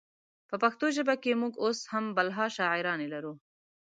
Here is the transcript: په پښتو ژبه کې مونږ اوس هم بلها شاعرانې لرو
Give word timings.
په 0.49 0.55
پښتو 0.63 0.85
ژبه 0.97 1.15
کې 1.23 1.39
مونږ 1.41 1.53
اوس 1.63 1.79
هم 1.91 2.05
بلها 2.17 2.45
شاعرانې 2.57 3.07
لرو 3.13 3.33